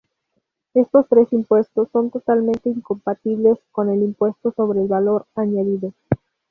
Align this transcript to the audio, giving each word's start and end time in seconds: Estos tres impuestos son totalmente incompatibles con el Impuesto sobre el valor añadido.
Estos 0.73 1.05
tres 1.09 1.31
impuestos 1.31 1.89
son 1.93 2.09
totalmente 2.09 2.69
incompatibles 2.69 3.59
con 3.71 3.91
el 3.91 4.01
Impuesto 4.01 4.51
sobre 4.53 4.81
el 4.81 4.87
valor 4.87 5.27
añadido. 5.35 5.93